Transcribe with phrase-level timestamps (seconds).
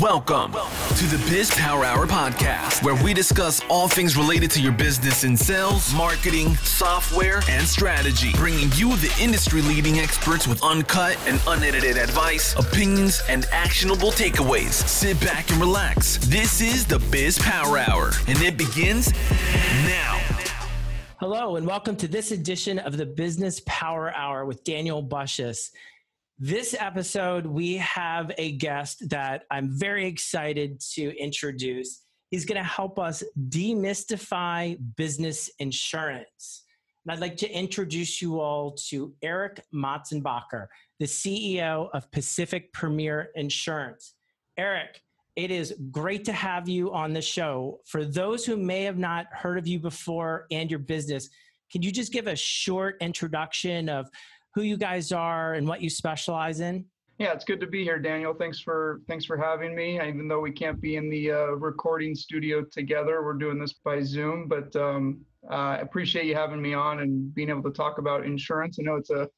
[0.00, 4.72] Welcome to the Biz Power Hour podcast, where we discuss all things related to your
[4.72, 11.16] business in sales, marketing, software, and strategy, bringing you the industry leading experts with uncut
[11.28, 14.72] and unedited advice, opinions, and actionable takeaways.
[14.72, 16.16] Sit back and relax.
[16.26, 19.12] This is the Biz Power Hour, and it begins
[19.86, 20.20] now.
[21.20, 25.70] Hello, and welcome to this edition of the Business Power Hour with Daniel Bushis.
[26.40, 32.02] This episode, we have a guest that I'm very excited to introduce.
[32.32, 36.64] He's going to help us demystify business insurance.
[37.06, 40.66] And I'd like to introduce you all to Eric Motzenbacher,
[40.98, 44.14] the CEO of Pacific Premier Insurance.
[44.58, 45.00] Eric,
[45.36, 47.78] it is great to have you on the show.
[47.86, 51.28] For those who may have not heard of you before and your business,
[51.70, 54.08] can you just give a short introduction of
[54.54, 56.84] who you guys are and what you specialize in?
[57.18, 58.34] Yeah, it's good to be here, Daniel.
[58.34, 60.00] Thanks for thanks for having me.
[60.00, 64.02] Even though we can't be in the uh, recording studio together, we're doing this by
[64.02, 64.48] Zoom.
[64.48, 68.26] But um, uh, I appreciate you having me on and being able to talk about
[68.26, 68.78] insurance.
[68.80, 69.28] I know it's a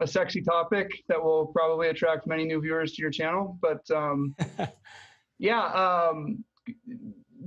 [0.00, 3.58] a sexy topic that will probably attract many new viewers to your channel.
[3.60, 4.34] But um,
[5.38, 6.44] yeah, um,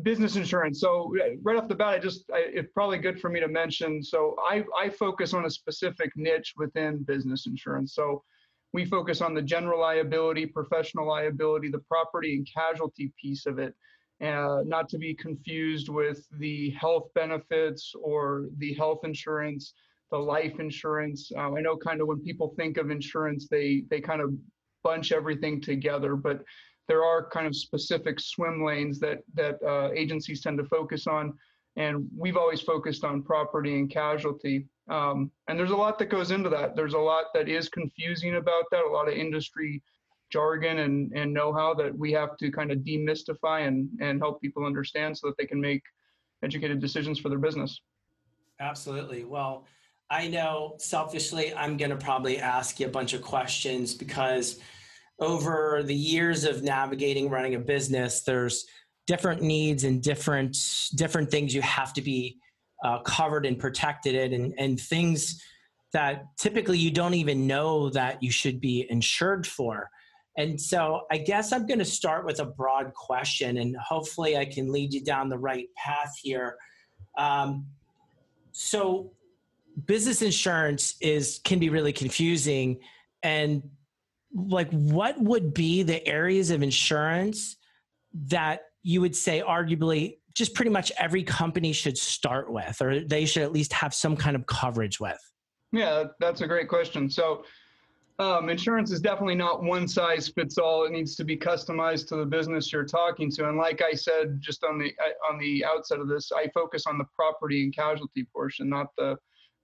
[0.03, 0.79] business insurance.
[0.79, 4.03] So right off the bat, I just I, it's probably good for me to mention.
[4.03, 7.93] So I I focus on a specific niche within business insurance.
[7.93, 8.23] So
[8.73, 13.73] we focus on the general liability, professional liability, the property and casualty piece of it.
[14.23, 19.73] Uh, not to be confused with the health benefits or the health insurance,
[20.09, 21.31] the life insurance.
[21.35, 24.33] Uh, I know kind of when people think of insurance, they they kind of
[24.83, 26.43] bunch everything together, but
[26.87, 31.33] there are kind of specific swim lanes that that uh, agencies tend to focus on,
[31.75, 34.67] and we've always focused on property and casualty.
[34.89, 36.75] Um, and there's a lot that goes into that.
[36.75, 38.83] There's a lot that is confusing about that.
[38.83, 39.81] A lot of industry
[40.31, 44.65] jargon and and know-how that we have to kind of demystify and and help people
[44.65, 45.81] understand so that they can make
[46.43, 47.81] educated decisions for their business.
[48.59, 49.23] Absolutely.
[49.25, 49.65] Well,
[50.09, 54.59] I know selfishly, I'm going to probably ask you a bunch of questions because
[55.19, 58.65] over the years of navigating running a business, there's
[59.07, 60.57] different needs and different
[60.95, 62.37] different things you have to be
[62.83, 65.41] uh, covered and protected in, and, and things
[65.93, 69.89] that typically you don't even know that you should be insured for.
[70.37, 74.45] And so I guess I'm going to start with a broad question, and hopefully I
[74.45, 76.57] can lead you down the right path here.
[77.17, 77.67] Um,
[78.51, 79.13] so
[79.85, 82.79] business insurance is can be really confusing
[83.23, 83.63] and
[84.35, 87.55] like what would be the areas of insurance
[88.13, 93.25] that you would say arguably just pretty much every company should start with or they
[93.25, 95.19] should at least have some kind of coverage with?
[95.71, 97.09] Yeah that's a great question.
[97.09, 97.45] So
[98.17, 100.85] um, insurance is definitely not one size fits all.
[100.85, 103.47] It needs to be customized to the business you're talking to.
[103.47, 106.85] And like i said just on the uh, on the outset of this i focus
[106.87, 109.15] on the property and casualty portion not the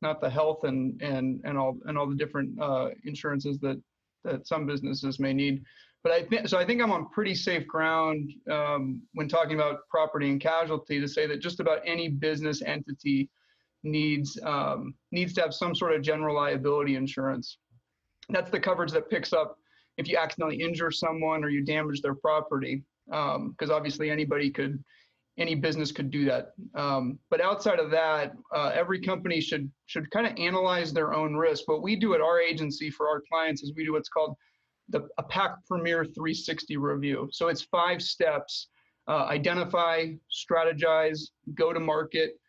[0.01, 3.81] not the health and and and all and all the different uh, insurances that
[4.23, 5.63] that some businesses may need.
[6.03, 6.57] But I think so.
[6.57, 11.07] I think I'm on pretty safe ground um, when talking about property and casualty to
[11.07, 13.29] say that just about any business entity
[13.83, 17.57] needs um, needs to have some sort of general liability insurance.
[18.29, 19.57] That's the coverage that picks up
[19.97, 24.83] if you accidentally injure someone or you damage their property, because um, obviously anybody could
[25.41, 26.53] any business could do that.
[26.75, 31.35] Um, but outside of that, uh, every company should should kind of analyze their own
[31.35, 31.67] risk.
[31.67, 34.35] What we do at our agency for our clients is we do what's called
[34.89, 37.29] the a PAC Premier 360 review.
[37.31, 38.67] So it's five steps:
[39.07, 42.39] uh, identify, strategize, go to market,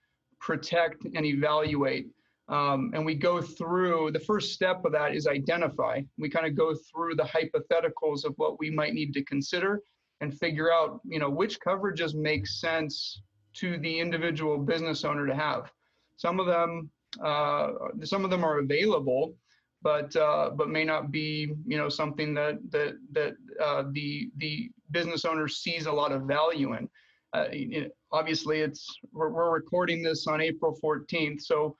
[0.40, 2.08] protect, and evaluate.
[2.48, 6.02] Um, and we go through the first step of that is identify.
[6.18, 9.80] We kind of go through the hypotheticals of what we might need to consider
[10.22, 13.20] and figure out, you know, which coverages make sense
[13.54, 15.70] to the individual business owner to have.
[16.16, 16.88] Some of them,
[17.22, 17.72] uh,
[18.04, 19.34] some of them are available,
[19.82, 24.70] but uh, but may not be, you know, something that that that uh, the the
[24.92, 26.88] business owner sees a lot of value in.
[27.34, 31.76] Uh, it, obviously, it's we're, we're recording this on April 14th, so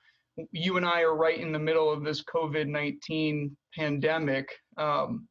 [0.51, 4.49] you and I are right in the middle of this COVID-19 pandemic.
[4.77, 5.27] Um,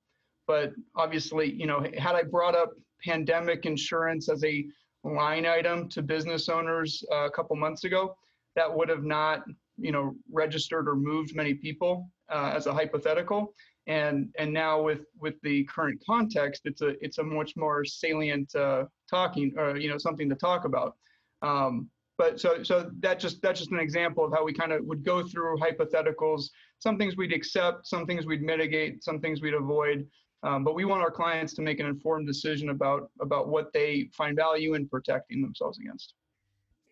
[0.47, 2.71] but obviously, you know, had I brought up
[3.05, 4.67] pandemic insurance as a
[5.05, 8.17] line item to business owners uh, a couple months ago,
[8.55, 9.43] that would have not,
[9.77, 13.55] you know, registered or moved many people uh, as a hypothetical.
[13.89, 18.55] And and now with with the current context, it's a it's a much more salient
[18.55, 20.95] uh, talking or you know something to talk about.
[21.43, 24.85] Um, but so so that just that's just an example of how we kind of
[24.85, 26.51] would go through hypotheticals.
[26.79, 30.07] Some things we'd accept, some things we'd mitigate, some things we'd avoid
[30.45, 34.11] Um, but we want our clients to make an informed decision about about what they
[34.13, 36.15] find value in protecting themselves against.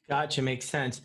[0.09, 1.03] Gotcha, makes sense.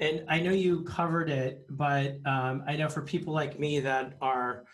[0.00, 4.16] And I know you covered it, but um, I know for people like me that
[4.20, 4.64] are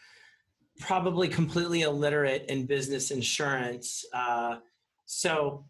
[0.78, 4.56] probably completely illiterate in business insurance, uh,
[5.04, 5.66] so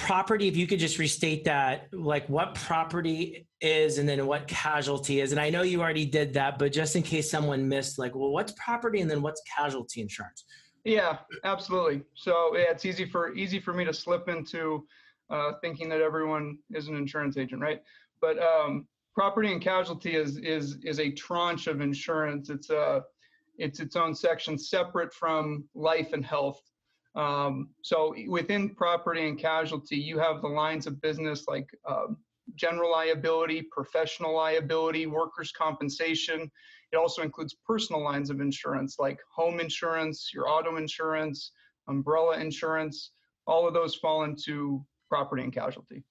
[0.00, 5.20] property if you could just restate that like what property is and then what casualty
[5.20, 8.14] is and i know you already did that but just in case someone missed like
[8.14, 10.44] well what's property and then what's casualty insurance
[10.84, 12.02] yeah absolutely.
[12.14, 14.86] So yeah it's easy for easy for me to slip into
[15.30, 17.82] uh, thinking that everyone is an insurance agent right?
[18.20, 22.50] But um, property and casualty is is is a tranche of insurance.
[22.50, 23.02] It's a
[23.58, 26.60] it's its own section separate from life and health.
[27.14, 32.16] Um, so within property and casualty, you have the lines of business like um,
[32.56, 36.50] general liability, professional liability, workers' compensation.
[36.92, 41.52] It also includes personal lines of insurance like home insurance, your auto insurance,
[41.88, 43.12] umbrella insurance.
[43.46, 46.04] All of those fall into property and casualty.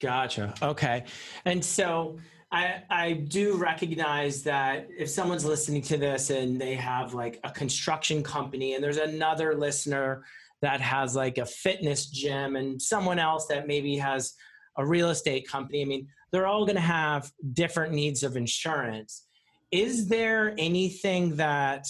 [0.00, 0.54] Gotcha.
[0.62, 1.04] Okay.
[1.44, 2.18] And so
[2.52, 7.50] I, I do recognize that if someone's listening to this and they have like a
[7.50, 10.24] construction company and there's another listener
[10.62, 14.34] that has like a fitness gym and someone else that maybe has
[14.76, 15.82] a real estate company.
[15.82, 19.26] I mean, they're all going to have different needs of insurance.
[19.70, 21.86] Is there anything that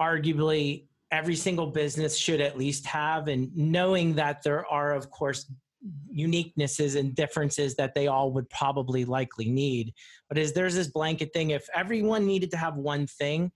[0.00, 3.28] arguably every single business should at least have?
[3.28, 5.50] And knowing that there are, of course,
[6.16, 9.92] uniquenesses and differences that they all would probably likely need.
[10.28, 11.50] But is there's this blanket thing?
[11.50, 13.50] If everyone needed to have one thing,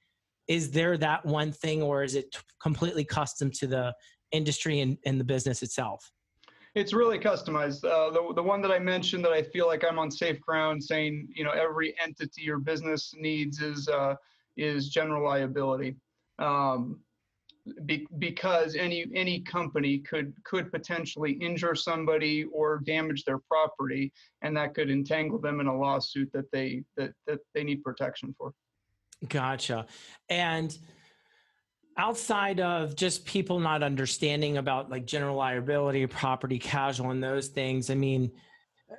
[0.49, 3.95] is there that one thing, or is it completely custom to the
[4.33, 6.11] industry and, and the business itself?
[6.77, 7.85] It's really customized.
[7.87, 10.85] Uh, the, the one that I mentioned that I feel like I'm on safe ground
[10.85, 14.15] saying, you know, every entity or business needs is, uh,
[14.59, 15.97] is general liability.
[16.39, 17.01] Um,
[17.87, 24.13] be, because any any company could could potentially injure somebody or damage their property
[24.43, 28.33] and that could entangle them in a lawsuit that they that, that they need protection
[28.39, 28.53] for
[29.29, 29.85] gotcha
[30.29, 30.79] and
[31.97, 37.91] outside of just people not understanding about like general liability, property, casual, and those things,
[37.91, 38.31] I mean,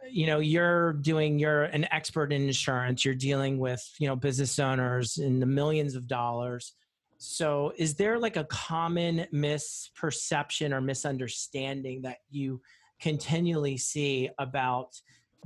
[0.10, 4.60] you know, you're doing, you're an expert in insurance, you're dealing with, you know, business
[4.60, 6.74] owners in the millions of dollars.
[7.20, 12.62] So, is there like a common misperception or misunderstanding that you
[13.00, 14.90] continually see about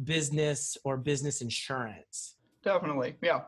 [0.03, 2.35] business or business insurance?
[2.63, 3.15] Definitely.
[3.21, 3.41] Yeah.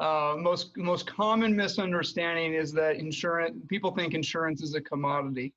[0.00, 5.52] Uh, most most common misunderstanding is that insurance people think insurance is a commodity.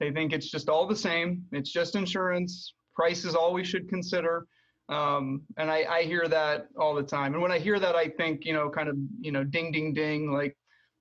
[0.00, 1.44] They think it's just all the same.
[1.52, 2.74] It's just insurance.
[2.96, 4.46] Price is all we should consider.
[4.88, 7.34] Um, and I, I hear that all the time.
[7.34, 9.94] And when I hear that, I think you know, kind of you know, ding ding
[9.94, 10.56] ding, like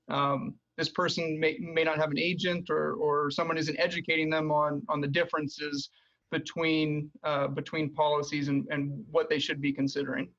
[0.09, 4.51] um, this person may may not have an agent or or someone isn't educating them
[4.51, 5.89] on on the differences
[6.31, 10.29] between uh, between policies and and what they should be considering.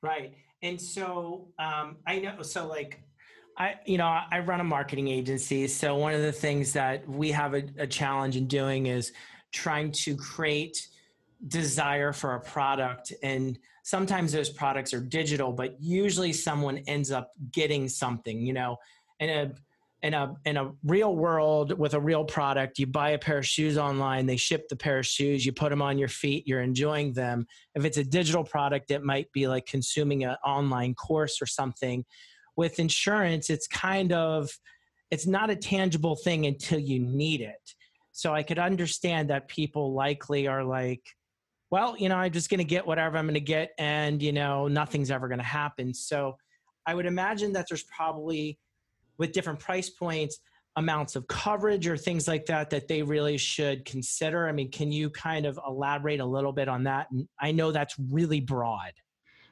[0.00, 0.32] Right.
[0.62, 3.02] And so um, I know, so like,
[3.56, 5.66] I, you know, I run a marketing agency.
[5.66, 9.12] So one of the things that we have a, a challenge in doing is
[9.52, 10.88] trying to create
[11.48, 13.12] desire for a product.
[13.22, 18.76] And sometimes those products are digital, but usually someone ends up getting something, you know,
[19.20, 19.52] and a
[20.02, 23.46] in a in a real world with a real product you buy a pair of
[23.46, 26.62] shoes online they ship the pair of shoes you put them on your feet you're
[26.62, 27.46] enjoying them.
[27.74, 32.04] If it's a digital product it might be like consuming an online course or something.
[32.56, 34.50] With insurance it's kind of
[35.10, 37.74] it's not a tangible thing until you need it.
[38.12, 41.02] So i could understand that people likely are like
[41.70, 44.32] well you know i'm just going to get whatever i'm going to get and you
[44.32, 45.92] know nothing's ever going to happen.
[45.92, 46.36] So
[46.86, 48.60] i would imagine that there's probably
[49.18, 50.38] with different price points
[50.76, 54.48] amounts of coverage or things like that that they really should consider.
[54.48, 57.08] I mean can you kind of elaborate a little bit on that?
[57.40, 58.92] I know that's really broad.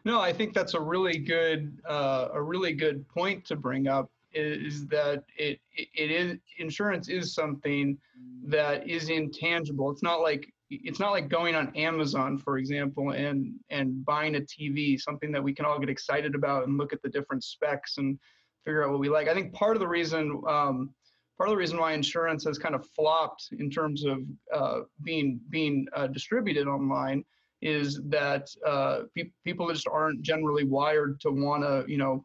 [0.04, 4.10] No i think that's a really good uh, a really good point to bring up
[4.32, 7.98] is that it, it it is insurance is something
[8.44, 9.90] that is intangible.
[9.90, 14.40] It's not like it's not like going on amazon for example and and buying a
[14.40, 17.98] tv something that we can all get excited about and look at the different specs
[17.98, 18.18] and
[18.66, 19.28] figure out what we like.
[19.28, 20.90] I think part of the reason um,
[21.38, 24.18] part of the reason why insurance has kind of flopped in terms of
[24.52, 27.24] uh, being being uh, distributed online
[27.62, 32.24] is that uh, pe- people just aren't generally wired to want to you know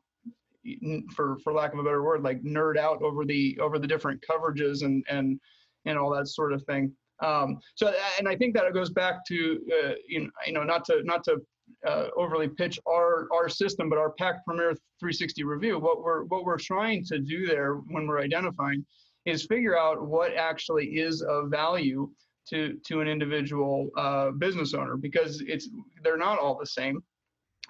[1.16, 4.22] for for lack of a better word like nerd out over the over the different
[4.28, 5.40] coverages and and
[5.86, 6.92] and all that sort of thing
[7.24, 10.64] um, so and i think that it goes back to uh, you know, you know
[10.64, 11.42] not to not to
[11.88, 15.80] uh, overly pitch our our system, but our PAC Premier 360 review.
[15.80, 18.86] What we're what we're trying to do there when we're identifying
[19.26, 22.10] is figure out what actually is of value
[22.50, 25.70] to to an individual uh, business owner because it's
[26.04, 27.04] they're not all the same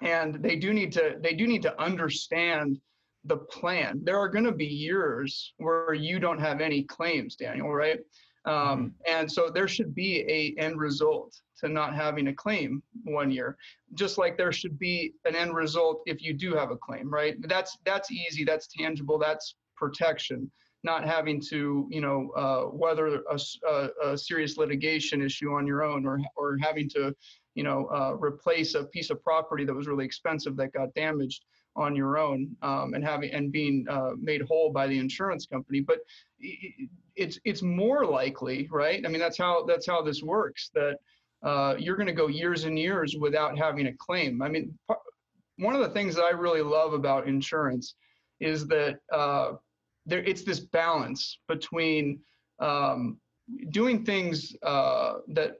[0.00, 2.80] and they do need to they do need to understand
[3.24, 7.72] the plan there are going to be years where you don't have any claims daniel
[7.72, 8.00] right
[8.44, 8.86] um, mm-hmm.
[9.06, 13.56] and so there should be a end result to not having a claim one year
[13.94, 17.36] just like there should be an end result if you do have a claim right
[17.48, 20.50] that's that's easy that's tangible that's protection
[20.84, 25.82] not having to, you know, uh, weather a, a, a, serious litigation issue on your
[25.82, 27.14] own, or or having to,
[27.54, 31.44] you know, uh, replace a piece of property that was really expensive that got damaged
[31.76, 35.80] on your own, um, and having and being uh, made whole by the insurance company.
[35.80, 36.00] But
[37.16, 39.04] it's it's more likely, right?
[39.04, 40.70] I mean, that's how that's how this works.
[40.74, 40.96] That
[41.42, 44.42] uh, you're going to go years and years without having a claim.
[44.42, 44.76] I mean,
[45.58, 47.94] one of the things that I really love about insurance
[48.40, 49.52] is that uh,
[50.06, 52.20] there it's this balance between
[52.58, 53.18] um,
[53.70, 55.56] doing things uh, that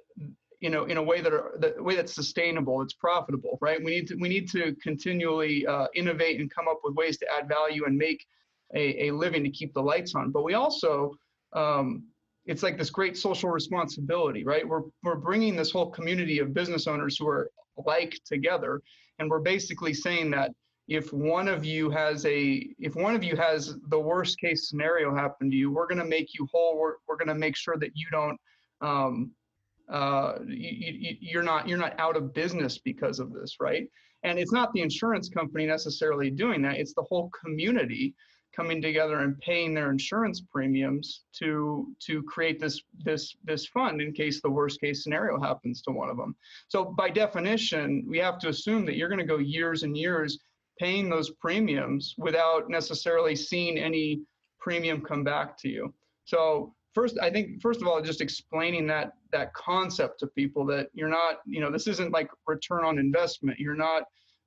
[0.60, 3.90] you know in a way that are the way that's sustainable it's profitable right we
[3.90, 7.48] need to we need to continually uh, innovate and come up with ways to add
[7.48, 8.26] value and make
[8.74, 10.30] a, a living to keep the lights on.
[10.30, 11.14] But we also
[11.52, 12.04] um,
[12.44, 14.66] it's like this great social responsibility right?
[14.66, 17.50] We're we're bringing this whole community of business owners who are
[17.86, 18.80] like together
[19.18, 20.50] and we're basically saying that
[20.88, 25.14] if one of you has a if one of you has the worst case scenario
[25.14, 26.78] happen to you we're going to make you whole.
[26.78, 28.38] We're, we're going to make sure that you don't
[28.80, 29.30] um,
[29.88, 33.88] uh, you, you're not you're not out of business because of this right?
[34.24, 36.76] And it's not the insurance company necessarily doing that.
[36.76, 38.14] It's the whole community
[38.54, 44.12] coming together and paying their insurance premiums to to create this this this fund in
[44.12, 46.36] case the worst case scenario happens to one of them
[46.68, 50.38] so by definition we have to assume that you're going to go years and years
[50.78, 54.20] paying those premiums without necessarily seeing any
[54.58, 55.92] premium come back to you.
[56.24, 60.88] So first, I think first of all, just explaining that that concept to people that
[60.92, 63.58] you're not, you know, this isn't like return on investment.
[63.58, 64.04] You're not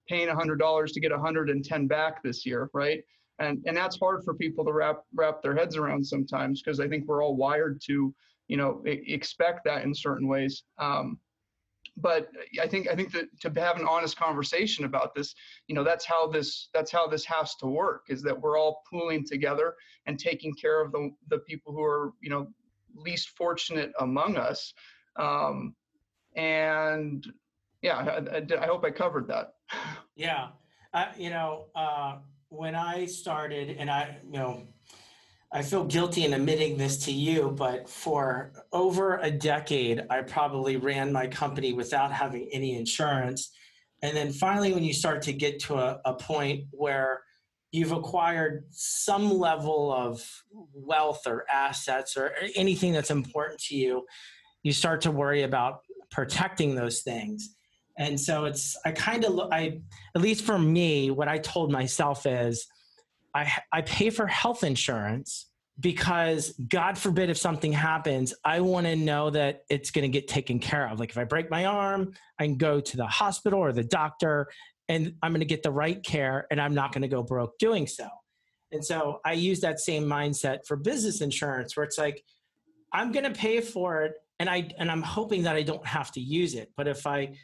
[0.08, 3.04] paying $100 to get 110 back this year, right?
[3.40, 6.88] And and that's hard for people to wrap wrap their heads around sometimes because I
[6.88, 8.14] think we're all wired to,
[8.48, 10.64] you know, expect that in certain ways.
[10.78, 11.20] Um,
[11.98, 12.30] but
[12.62, 15.34] I think I think that to have an honest conversation about this,
[15.68, 18.84] you know, that's how this that's how this has to work is that we're all
[18.90, 19.76] pooling together
[20.06, 22.48] and taking care of the the people who are you know
[22.96, 24.74] least fortunate among us,
[25.18, 25.76] um,
[26.36, 27.26] and
[27.82, 29.54] yeah, I, I, I, hope I covered that.
[30.16, 30.50] Yeah,
[30.94, 32.18] uh, you know, uh,
[32.50, 34.68] when I started, and I you know
[35.52, 40.76] I feel guilty in admitting this to you, but for over a decade, I probably
[40.76, 43.52] ran my company without having any insurance.
[44.02, 47.22] And then finally, when you start to get to a, a point where
[47.72, 50.22] you've acquired some level of
[50.74, 54.06] wealth or assets or anything that's important to you,
[54.64, 55.80] you start to worry about
[56.12, 57.56] protecting those things.
[57.98, 59.80] And so it's, I kind of, I,
[60.16, 62.68] at least for me, what I told myself is,
[63.34, 65.48] I, I pay for health insurance
[65.80, 70.28] because God forbid if something happens, I want to know that it's going to get
[70.28, 71.00] taken care of.
[71.00, 74.48] Like if I break my arm, I can go to the hospital or the doctor
[74.88, 77.58] and I'm going to get the right care and I'm not going to go broke
[77.58, 78.08] doing so.
[78.72, 82.24] And so I use that same mindset for business insurance where it's like
[82.94, 86.12] I'm going to pay for it and I and I'm hoping that I don't have
[86.14, 86.72] to use it.
[86.78, 87.36] But if I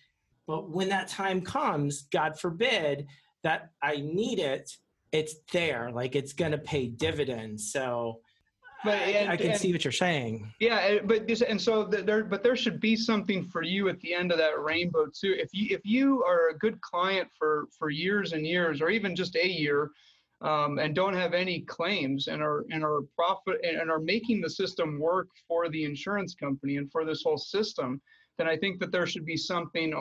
[0.48, 3.08] but when that time comes, God forbid
[3.44, 4.70] that I need it,
[5.12, 8.22] it's there like it's going to pay dividends so
[8.84, 10.52] but and, I, can and, see what you're saying.
[10.60, 14.14] Yeah, but this, and so there, but there should be something for you at the
[14.14, 15.36] end of that rainbow too.
[15.38, 19.16] If you if you are a good client for for years and years, or even
[19.16, 19.92] just a year,
[20.42, 24.50] um, and don't have any claims, and are and are profit and are making the
[24.50, 28.02] system work for the insurance company and for this whole system,
[28.40, 29.94] then I think that there should be something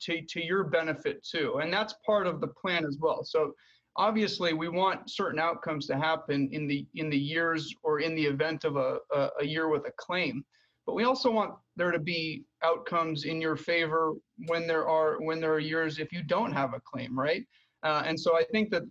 [0.00, 3.24] to to your benefit too, and that's part of the plan as well.
[3.24, 3.54] So
[3.98, 8.24] obviously we want certain outcomes to happen in the in the years or in the
[8.24, 10.44] event of a, a, a, year with a claim.
[10.86, 14.14] But we also want there to be outcomes in your favor
[14.46, 17.44] when there are when there are years if you don't have a claim right?
[17.84, 18.82] Uh, and so i think that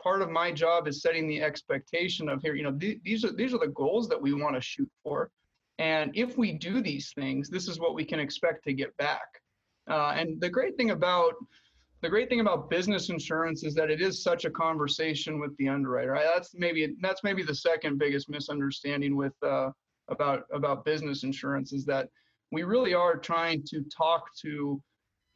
[0.00, 3.32] part of my job is setting the expectation of here you know th- these are
[3.32, 5.30] these are the goals that we want to shoot for.
[5.78, 9.26] And if we do these things this is what we can expect to get back
[9.88, 11.34] uh, and the great thing about
[12.02, 15.68] the great thing about business insurance is that it is such a conversation with the
[15.68, 16.14] underwriter.
[16.14, 19.70] That's maybe that's maybe the second biggest misunderstanding with uh,
[20.08, 22.08] about about business insurance is that
[22.52, 24.80] we really are trying to talk to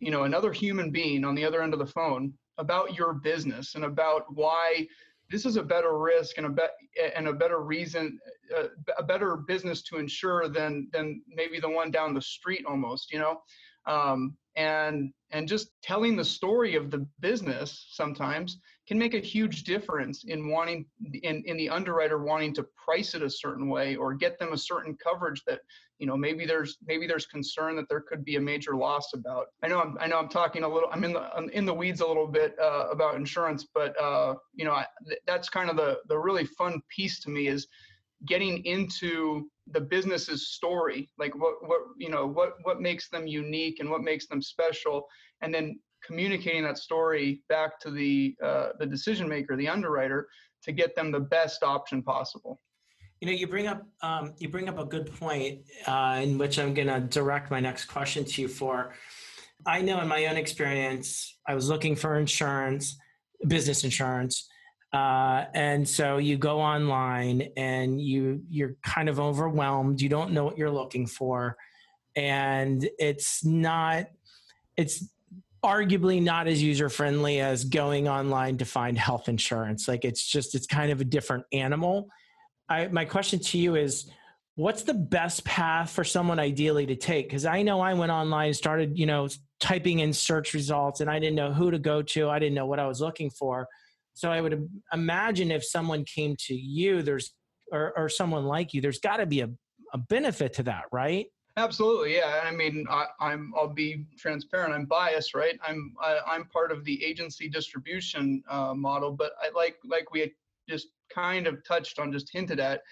[0.00, 3.74] you know another human being on the other end of the phone about your business
[3.74, 4.86] and about why
[5.30, 8.18] this is a better risk and a be- and a better reason,
[8.56, 8.64] uh,
[8.98, 13.18] a better business to insure than than maybe the one down the street almost, you
[13.18, 13.40] know.
[13.86, 19.62] Um, and and just telling the story of the business sometimes can make a huge
[19.62, 20.84] difference in wanting
[21.22, 24.58] in, in the underwriter wanting to price it a certain way or get them a
[24.58, 25.60] certain coverage that
[25.98, 29.46] you know maybe there's maybe there's concern that there could be a major loss about.
[29.62, 31.74] I know i'm i know i'm talking a little i'm in the I'm in the
[31.74, 34.86] weeds a little bit uh, about insurance but uh, you know I,
[35.26, 37.68] that's kind of the the really fun piece to me is
[38.26, 43.80] getting into the business's story like what what you know what what makes them unique
[43.80, 45.06] and what makes them special
[45.42, 50.28] and then communicating that story back to the uh, the decision maker the underwriter
[50.62, 52.60] to get them the best option possible.
[53.20, 56.58] You know you bring up um, you bring up a good point uh, in which
[56.58, 58.94] i'm going to direct my next question to you for.
[59.66, 62.96] I know in my own experience i was looking for insurance
[63.46, 64.48] business insurance
[64.92, 70.00] uh, and so you go online and you you're kind of overwhelmed.
[70.00, 71.56] You don't know what you're looking for.
[72.16, 74.06] And it's not
[74.76, 75.04] it's
[75.62, 79.86] arguably not as user friendly as going online to find health insurance.
[79.86, 82.08] Like it's just it's kind of a different animal.
[82.68, 84.10] I, my question to you is
[84.56, 87.28] what's the best path for someone ideally to take?
[87.28, 89.28] Because i know i went online and started you know
[89.60, 92.28] typing in search results and i didn't know who to go to.
[92.28, 93.68] I didn't know what i was looking for
[94.20, 97.32] so I would imagine if someone came to you, there's
[97.72, 99.48] or, or someone like you, there's got to be a,
[99.94, 101.28] a benefit to that, right?
[101.56, 102.42] Absolutely, yeah.
[102.44, 104.74] I mean, I, am I'll be transparent.
[104.74, 105.58] I'm biased, right?
[105.66, 109.78] I'm I, am i am part of the agency distribution uh, model, but I like
[109.88, 110.30] like we
[110.68, 112.82] just kind of touched on, just hinted at.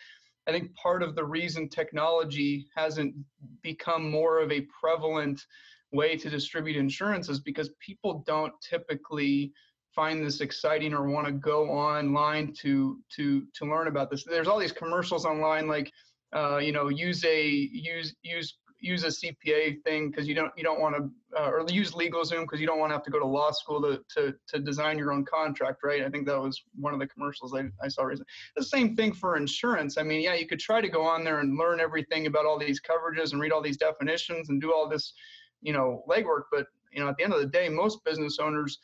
[0.47, 3.15] I think part of the reason technology hasn't
[3.61, 5.45] become more of a prevalent
[5.93, 9.53] way to distribute insurance is because people don't typically
[9.99, 14.47] find this exciting or want to go online to to to learn about this there's
[14.47, 15.91] all these commercials online like
[16.37, 20.63] uh, you know use a use use use a CPA thing because you don't you
[20.63, 23.19] don't want to uh, or use LegalZoom because you don't want to have to go
[23.19, 26.05] to law school to, to to design your own contract, right?
[26.05, 28.31] I think that was one of the commercials I, I saw recently.
[28.57, 29.99] The same thing for insurance.
[29.99, 32.59] I mean, yeah, you could try to go on there and learn everything about all
[32.59, 35.13] these coverages and read all these definitions and do all this,
[35.61, 36.45] you know, legwork.
[36.53, 38.79] But you know, at the end of the day, most business owners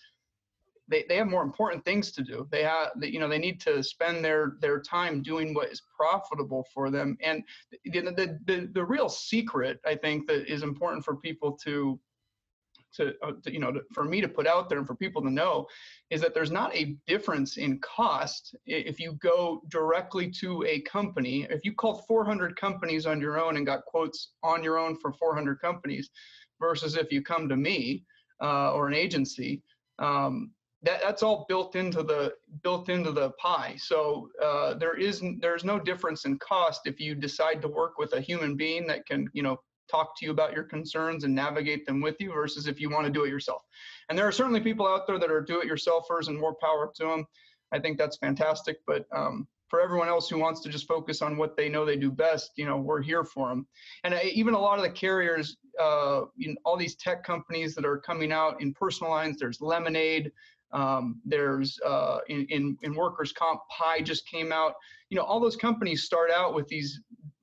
[0.89, 2.47] they, they have more important things to do.
[2.51, 6.67] They have, you know, they need to spend their their time doing what is profitable
[6.73, 7.17] for them.
[7.23, 7.43] And
[7.85, 11.99] the the the, the real secret, I think, that is important for people to
[12.97, 15.23] to, uh, to, you know to, for me to put out there and for people
[15.23, 15.67] to know
[16.11, 21.47] is that there's not a difference in cost if you go directly to a company
[21.51, 25.13] if you called 400 companies on your own and got quotes on your own for
[25.13, 26.11] 400 companies
[26.61, 28.05] versus if you come to me
[28.41, 29.63] uh, or an agency
[29.99, 30.51] um,
[30.85, 33.75] that, that's all built into the built into the pie.
[33.79, 38.13] So uh, there is there's no difference in cost if you decide to work with
[38.15, 41.87] a human being that can you know talk to you about your concerns and navigate
[41.87, 43.63] them with you versus if you want to do it yourself.
[44.09, 47.27] And there are certainly people out there that are do-it-yourselfers and more power to them.
[47.73, 48.79] I think that's fantastic.
[48.87, 51.97] But um, for everyone else who wants to just focus on what they know they
[51.97, 53.67] do best, you know, we're here for them.
[54.05, 57.75] And I, even a lot of the carriers, uh, you know, all these tech companies
[57.75, 60.31] that are coming out in personal lines, there's Lemonade,
[60.75, 64.75] um, there's uh, in, in, in workers comp, Pie just came out.
[65.09, 67.01] You know, all those companies start out with these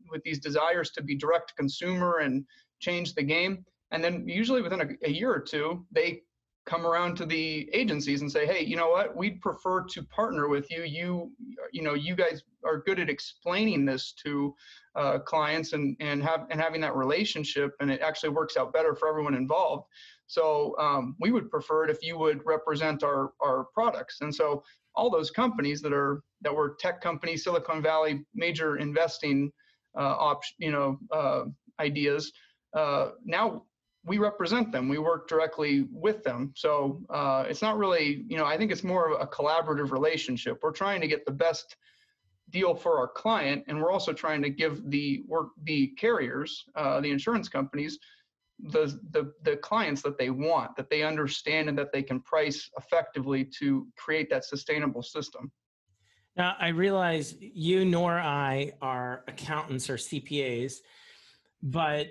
[0.09, 2.45] with these desires to be direct to consumer and
[2.79, 6.21] change the game, and then usually within a, a year or two, they
[6.65, 9.15] come around to the agencies and say, hey, you know what?
[9.15, 10.83] We'd prefer to partner with you.
[10.83, 11.31] You,
[11.71, 14.53] you know, you guys are good at explaining this to
[14.95, 18.93] uh, clients and and have and having that relationship, and it actually works out better
[18.93, 19.85] for everyone involved.
[20.31, 24.21] So um, we would prefer it if you would represent our, our products.
[24.21, 24.63] And so
[24.95, 29.51] all those companies that are that were tech companies, Silicon Valley, major investing
[29.97, 31.43] uh, op- you know uh,
[31.81, 32.31] ideas.
[32.73, 33.63] Uh, now
[34.05, 34.87] we represent them.
[34.87, 36.53] We work directly with them.
[36.55, 40.59] So uh, it's not really you know I think it's more of a collaborative relationship.
[40.63, 41.75] We're trying to get the best
[42.51, 47.01] deal for our client, and we're also trying to give the work the carriers, uh,
[47.01, 47.99] the insurance companies,
[48.63, 52.69] the, the, the clients that they want, that they understand and that they can price
[52.77, 55.51] effectively to create that sustainable system.
[56.37, 60.75] Now, I realize you nor I are accountants or CPAs,
[61.61, 62.07] but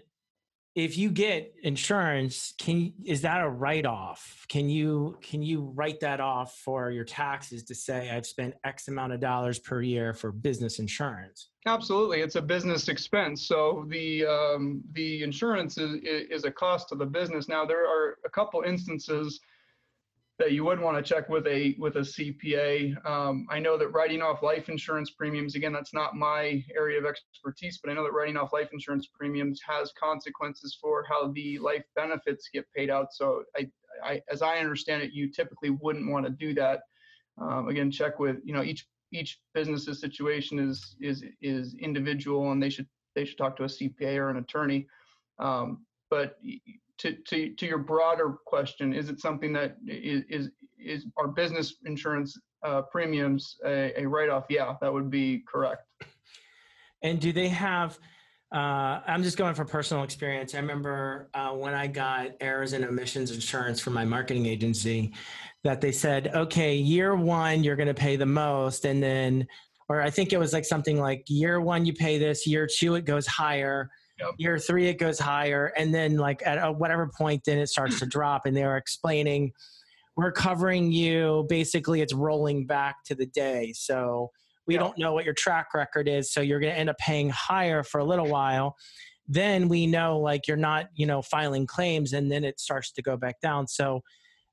[0.76, 5.98] if you get insurance can is that a write off can you can you write
[6.00, 10.14] that off for your taxes to say i've spent x amount of dollars per year
[10.14, 16.44] for business insurance absolutely it's a business expense so the um, the insurance is is
[16.44, 17.48] a cost to the business.
[17.48, 19.40] Now there are a couple instances
[20.40, 23.06] that you would want to check with a with a CPA.
[23.06, 27.04] Um, I know that writing off life insurance premiums again that's not my area of
[27.04, 31.58] expertise, but I know that writing off life insurance premiums has consequences for how the
[31.58, 33.12] life benefits get paid out.
[33.12, 33.68] So I,
[34.02, 36.80] I as I understand it, you typically wouldn't want to do that.
[37.38, 42.62] Um, again, check with you know each each business's situation is is is individual, and
[42.62, 44.86] they should they should talk to a CPA or an attorney.
[45.38, 46.38] Um, but
[47.00, 51.76] to, to, to your broader question, is it something that is, is, is our business
[51.84, 54.44] insurance uh, premiums a, a write-off?
[54.48, 55.82] Yeah, that would be correct.
[57.02, 57.98] And do they have,
[58.54, 60.54] uh, I'm just going from personal experience.
[60.54, 65.14] I remember uh, when I got errors and omissions insurance from my marketing agency
[65.64, 68.84] that they said, okay, year one, you're going to pay the most.
[68.84, 69.46] And then,
[69.88, 72.94] or I think it was like something like year one, you pay this, year two,
[72.94, 74.34] it goes higher Yep.
[74.38, 77.98] Year three, it goes higher, and then like at a, whatever point, then it starts
[78.00, 78.44] to drop.
[78.44, 79.52] And they're explaining,
[80.16, 81.46] we're covering you.
[81.48, 83.72] Basically, it's rolling back to the day.
[83.74, 84.30] So
[84.66, 84.82] we yep.
[84.82, 86.32] don't know what your track record is.
[86.32, 88.76] So you're going to end up paying higher for a little while.
[89.26, 93.02] Then we know like you're not, you know, filing claims, and then it starts to
[93.02, 93.68] go back down.
[93.68, 94.02] So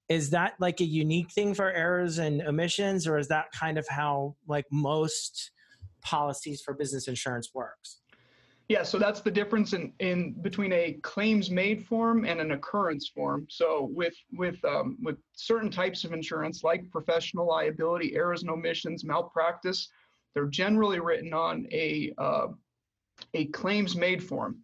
[0.08, 3.86] is that like a unique thing for errors and omissions, or is that kind of
[3.89, 5.51] how like most
[6.01, 7.99] policies for business insurance works?
[8.69, 13.08] Yeah, so that's the difference in, in between a claims made form and an occurrence
[13.08, 13.47] form.
[13.49, 19.06] So with with um, with certain types of insurance, like professional liability, errors and omissions,
[19.06, 19.89] malpractice,
[20.34, 22.47] they're generally written on a uh,
[23.34, 24.58] a claims made form.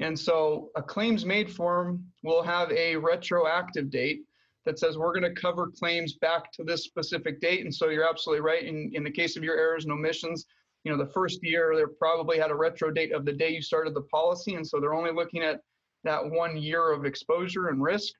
[0.00, 4.22] And so a claims made form will have a retroactive date
[4.64, 7.60] that says we're going to cover claims back to this specific date.
[7.60, 8.64] And so you're absolutely right.
[8.64, 10.46] In, in the case of your errors and omissions,
[10.84, 13.62] you know, the first year they probably had a retro date of the day you
[13.62, 14.54] started the policy.
[14.54, 15.60] And so they're only looking at
[16.04, 18.12] that one year of exposure and risk.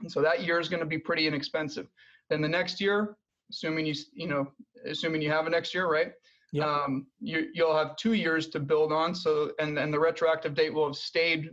[0.00, 1.86] And so that year is going to be pretty inexpensive.
[2.30, 3.16] Then the next year,
[3.50, 4.46] assuming you, you know,
[4.86, 6.12] assuming you have a next year, right?
[6.52, 6.66] Yep.
[6.66, 9.14] Um, you, you'll have two years to build on.
[9.14, 11.50] So, and then the retroactive date will have stayed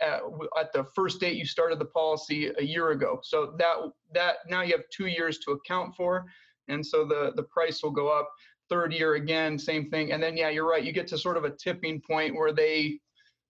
[0.00, 0.22] at,
[0.58, 3.20] at, the first date you started the policy a year ago.
[3.22, 3.76] So that
[4.14, 6.24] that now you have two years to account for,
[6.68, 8.30] and so the the price will go up
[8.72, 10.12] third year again, same thing.
[10.12, 10.82] And then yeah, you're right.
[10.82, 12.98] You get to sort of a tipping point where they,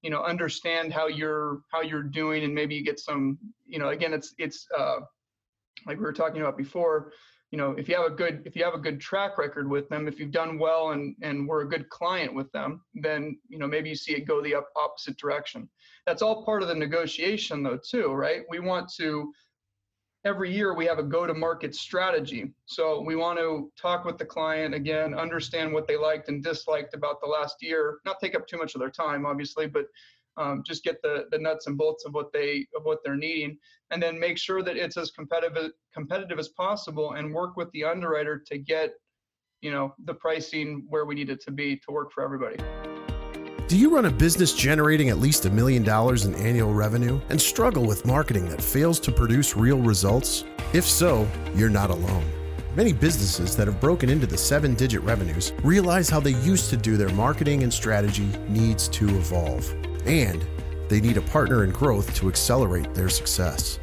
[0.02, 3.90] you know, understand how you're how you're doing, and maybe you get some, you know,
[3.90, 4.96] again, it's it's uh,
[5.86, 7.12] like we were talking about before.
[7.52, 9.88] You know, if you have a good if you have a good track record with
[9.88, 13.58] them, if you've done well and and we're a good client with them, then you
[13.58, 15.68] know maybe you see it go the opposite direction.
[16.04, 18.42] That's all part of the negotiation, though, too, right?
[18.50, 19.32] We want to
[20.24, 22.52] every year we have a go to market strategy.
[22.66, 26.94] So we want to talk with the client again, understand what they liked and disliked
[26.94, 29.86] about the last year, not take up too much of their time, obviously, but
[30.36, 33.58] um, just get the, the nuts and bolts of what they of what they're needing,
[33.90, 37.84] and then make sure that it's as competitive competitive as possible, and work with the
[37.84, 38.94] underwriter to get,
[39.60, 42.56] you know, the pricing where we need it to be to work for everybody.
[43.72, 47.40] Do you run a business generating at least a million dollars in annual revenue and
[47.40, 50.44] struggle with marketing that fails to produce real results?
[50.74, 52.30] If so, you're not alone.
[52.76, 56.76] Many businesses that have broken into the seven digit revenues realize how they used to
[56.76, 59.66] do their marketing and strategy needs to evolve.
[60.04, 60.44] And
[60.90, 63.78] they need a partner in growth to accelerate their success.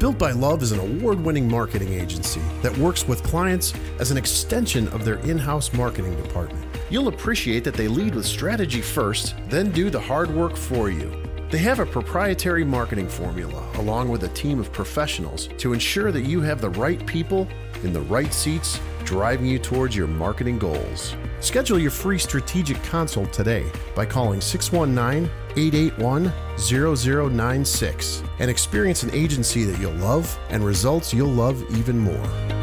[0.00, 4.16] Built by Love is an award winning marketing agency that works with clients as an
[4.16, 6.67] extension of their in house marketing department.
[6.90, 11.12] You'll appreciate that they lead with strategy first, then do the hard work for you.
[11.50, 16.24] They have a proprietary marketing formula along with a team of professionals to ensure that
[16.24, 17.46] you have the right people
[17.82, 21.14] in the right seats driving you towards your marketing goals.
[21.40, 29.64] Schedule your free strategic consult today by calling 619 881 0096 and experience an agency
[29.64, 32.57] that you'll love and results you'll love even more.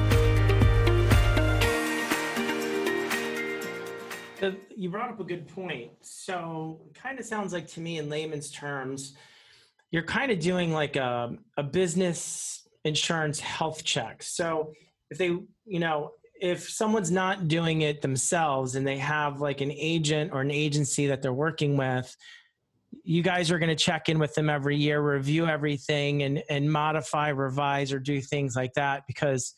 [4.75, 5.91] You brought up a good point.
[6.01, 9.15] So, kind of sounds like to me, in layman's terms,
[9.91, 14.23] you're kind of doing like a, a business insurance health check.
[14.23, 14.73] So,
[15.09, 19.71] if they, you know, if someone's not doing it themselves and they have like an
[19.71, 22.15] agent or an agency that they're working with,
[23.03, 26.71] you guys are going to check in with them every year, review everything, and and
[26.71, 29.53] modify, revise, or do things like that because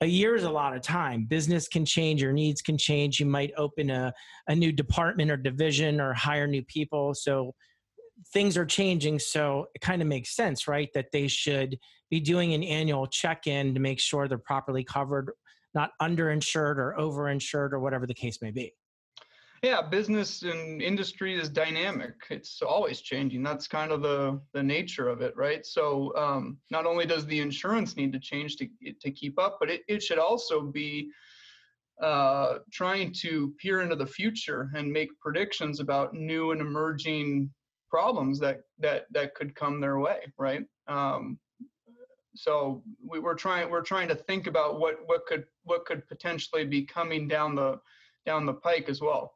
[0.00, 1.24] a year is a lot of time.
[1.24, 3.20] Business can change, your needs can change.
[3.20, 4.12] You might open a,
[4.48, 7.14] a new department or division or hire new people.
[7.14, 7.54] So
[8.32, 9.18] things are changing.
[9.18, 10.88] So it kind of makes sense, right?
[10.94, 11.78] That they should
[12.10, 15.30] be doing an annual check in to make sure they're properly covered,
[15.74, 18.72] not underinsured or overinsured or whatever the case may be.
[19.64, 22.14] Yeah business and industry is dynamic.
[22.28, 23.42] It's always changing.
[23.42, 25.64] That's kind of the the nature of it right?
[25.64, 28.68] So um, not only does the insurance need to change to
[29.00, 31.10] to keep up but it, it should also be
[32.02, 37.50] uh, trying to peer into the future and make predictions about new and emerging
[37.88, 40.64] problems that that that could come their way right?
[40.88, 41.38] Um,
[42.36, 46.66] so we, we're trying we're trying to think about what what could what could potentially
[46.66, 47.80] be coming down the
[48.26, 49.34] down the pike as well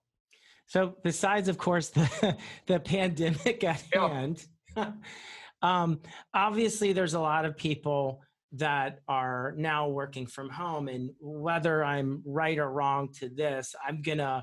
[0.69, 4.09] so besides, of course, the, the pandemic at yeah.
[4.09, 4.47] hand,
[5.63, 6.01] um,
[6.33, 8.21] obviously there's a lot of people
[8.53, 10.89] that are now working from home.
[10.89, 14.43] And whether I'm right or wrong to this, I'm going to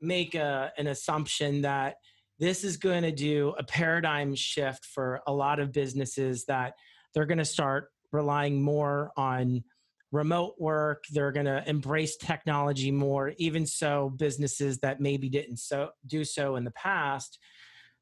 [0.00, 1.96] make a, an assumption that
[2.38, 6.74] this is going to do a paradigm shift for a lot of businesses that
[7.12, 9.62] they're going to start relying more on
[10.12, 15.90] remote work they're going to embrace technology more even so businesses that maybe didn't so
[16.06, 17.38] do so in the past.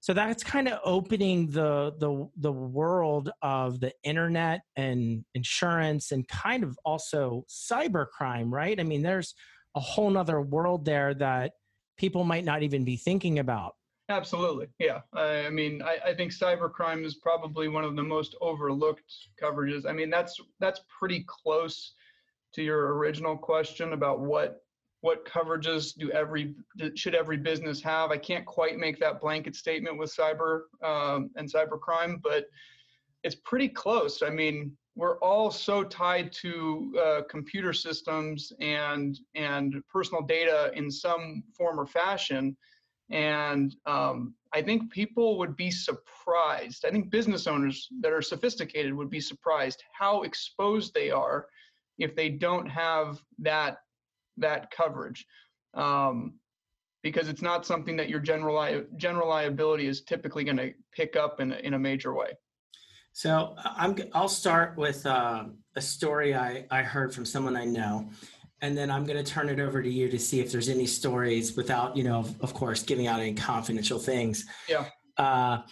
[0.01, 6.27] So that's kind of opening the the the world of the internet and insurance and
[6.29, 8.79] kind of also cybercrime right?
[8.79, 9.35] I mean there's
[9.77, 11.53] a whole nother world there that
[11.99, 13.75] people might not even be thinking about
[14.11, 15.01] Absolutely, yeah.
[15.13, 19.85] I mean, I, I, think cybercrime is probably one of the most overlooked coverages.
[19.87, 21.93] I mean, that's that's pretty close
[22.55, 24.63] to your original question about what
[25.03, 26.55] what coverages do every
[26.95, 28.11] should every business have.
[28.11, 32.47] I can't quite make that blanket statement with cyber um, and cybercrime, but
[33.25, 34.23] it's pretty close.
[34.23, 40.91] I mean, we're all so tied to uh, computer systems and and personal data in
[40.91, 42.57] some form or fashion
[43.11, 46.85] and um, I think people would be surprised.
[46.85, 51.47] I think business owners that are sophisticated would be surprised how exposed they are
[51.99, 53.79] if they don't have that
[54.37, 55.27] that coverage.
[55.75, 56.35] Um,
[57.03, 61.41] because it's not something that your general general liability is typically going to pick up
[61.41, 62.33] in a, in a major way.
[63.13, 65.45] So I'm I'll start with uh,
[65.77, 68.11] a story I, I heard from someone I know
[68.61, 70.87] and then I'm going to turn it over to you to see if there's any
[70.87, 74.45] stories without, you know, of course, giving out any confidential things.
[74.69, 74.87] Yeah.
[75.17, 75.63] Uh,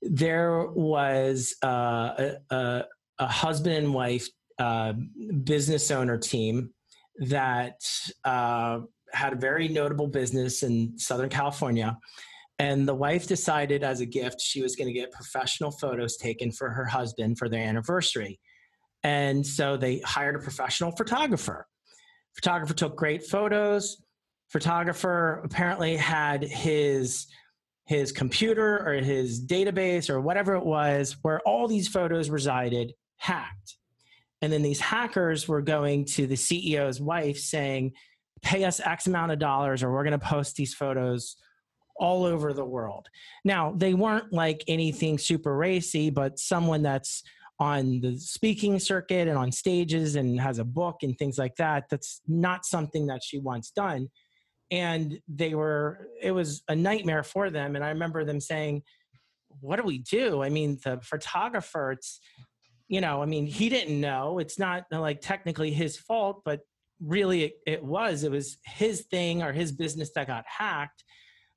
[0.00, 2.84] there was uh, a,
[3.18, 4.94] a, husband and wife uh,
[5.44, 6.70] business owner team
[7.18, 7.80] that
[8.24, 8.80] uh,
[9.12, 11.96] had a very notable business in Southern California.
[12.58, 16.50] And the wife decided as a gift she was going to get professional photos taken
[16.50, 18.40] for her husband for their anniversary.
[19.04, 21.66] And so they hired a professional photographer
[22.34, 24.02] Photographer took great photos.
[24.48, 27.26] Photographer apparently had his
[27.86, 33.76] his computer or his database or whatever it was where all these photos resided hacked.
[34.40, 37.92] And then these hackers were going to the CEO's wife saying,
[38.42, 41.36] pay us X amount of dollars or we're going to post these photos
[41.96, 43.08] all over the world.
[43.44, 47.22] Now, they weren't like anything super racy, but someone that's
[47.58, 51.84] on the speaking circuit and on stages and has a book and things like that.
[51.90, 54.08] That's not something that she wants done.
[54.70, 57.76] And they were, it was a nightmare for them.
[57.76, 58.82] And I remember them saying,
[59.60, 60.42] What do we do?
[60.42, 62.20] I mean, the photographer, it's,
[62.88, 64.38] you know, I mean, he didn't know.
[64.38, 66.60] It's not uh, like technically his fault, but
[67.00, 68.24] really it, it was.
[68.24, 71.04] It was his thing or his business that got hacked.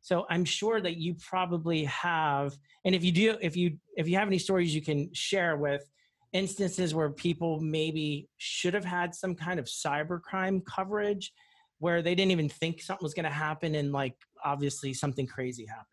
[0.06, 4.18] So I'm sure that you probably have, and if you do, if you if you
[4.18, 5.84] have any stories you can share with
[6.32, 11.34] instances where people maybe should have had some kind of cybercrime coverage
[11.80, 15.66] where they didn't even think something was going to happen and like obviously something crazy
[15.66, 15.88] happened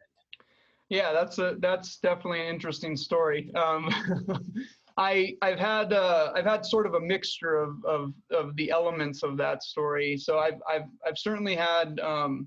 [0.91, 3.89] yeah that's a that's definitely an interesting story um,
[4.99, 9.23] I I've had uh, I've had sort of a mixture of, of of the elements
[9.23, 10.19] of that story.
[10.19, 12.47] So I've I've I've certainly had um,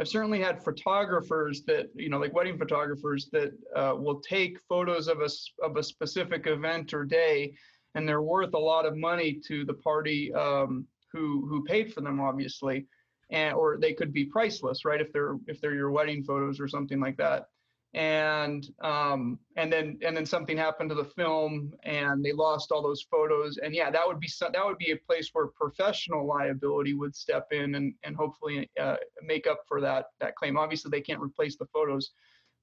[0.00, 5.06] I've certainly had photographers that, you know, like wedding photographers that uh, will take photos
[5.06, 5.28] of a,
[5.64, 7.54] of a specific event or day,
[7.94, 12.00] and they're worth a lot of money to the party um, who who paid for
[12.00, 12.86] them, obviously,
[13.30, 15.00] and or they could be priceless, right?
[15.00, 17.46] If they're if they're your wedding photos or something like that
[17.94, 22.82] and um, and then and then something happened to the film and they lost all
[22.82, 23.58] those photos.
[23.58, 27.46] And yeah that would be that would be a place where professional liability would step
[27.52, 30.56] in and and hopefully uh, make up for that that claim.
[30.56, 32.10] Obviously they can't replace the photos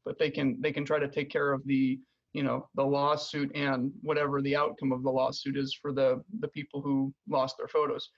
[0.06, 2.00] but they can they can try to take care of the
[2.34, 6.48] you know the lawsuit and whatever the outcome of the lawsuit is for the the
[6.48, 8.10] people who lost their photos.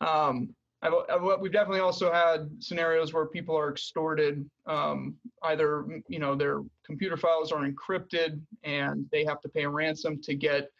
[0.00, 4.48] Um, I've, I've, we've definitely also had scenarios where people are extorted.
[4.66, 9.68] Um, either you know their computer files are encrypted and they have to pay a
[9.68, 10.70] ransom to get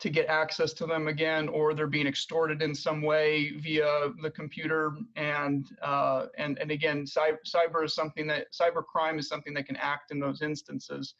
[0.00, 4.30] to get access to them again, or they're being extorted in some way via the
[4.30, 4.92] computer.
[5.16, 9.66] And uh, and and again, cyber, cyber is something that cyber crime is something that
[9.66, 11.14] can act in those instances.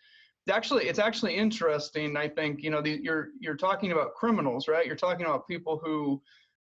[0.47, 2.17] It's actually, it's actually interesting.
[2.17, 4.87] I think you know the, you're you're talking about criminals, right?
[4.87, 6.21] You're talking about people who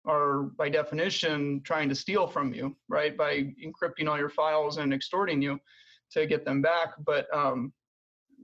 [0.08, 3.16] are by definition trying to steal from you, right?
[3.18, 5.60] By encrypting all your files and extorting you
[6.12, 6.94] to get them back.
[7.06, 7.74] But um,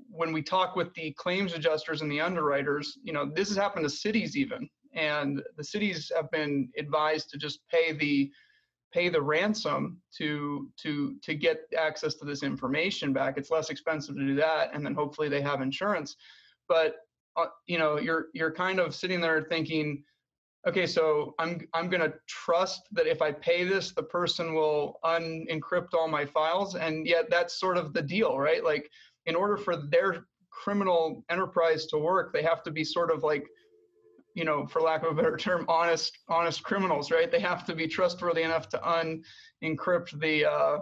[0.10, 3.86] when we talk with the claims adjusters and the underwriters, you know, this has happened
[3.86, 8.30] to cities even, and the cities have been advised to just pay the
[8.94, 13.38] pay the ransom to to to get access to this information back.
[13.38, 16.16] It's less expensive to do that, and then hopefully they have insurance.
[16.68, 16.98] But
[17.36, 20.04] uh, you know, you're you're kind of sitting there thinking,
[20.68, 25.94] okay, so I'm I'm gonna trust that if I pay this, the person will unencrypt
[25.94, 28.64] all my files, and yet that's sort of the deal, right?
[28.64, 28.90] Like
[29.26, 33.46] in order for their criminal enterprise to work, they have to be sort of like,
[34.36, 37.32] you know, for lack of a better term, honest, honest criminals, right?
[37.32, 39.22] They have to be trustworthy enough to
[39.64, 40.78] unencrypt the uh,